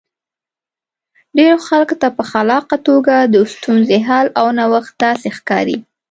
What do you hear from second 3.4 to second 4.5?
ستونزې حل او